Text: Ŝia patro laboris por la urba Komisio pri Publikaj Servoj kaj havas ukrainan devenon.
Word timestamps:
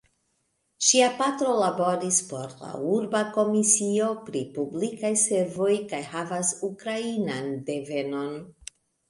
Ŝia 0.85 1.09
patro 1.17 1.51
laboris 1.57 2.17
por 2.31 2.55
la 2.61 2.71
urba 2.93 3.21
Komisio 3.35 4.07
pri 4.31 4.41
Publikaj 4.57 5.13
Servoj 5.25 5.71
kaj 5.93 6.01
havas 6.17 6.55
ukrainan 6.71 7.55
devenon. 7.71 8.35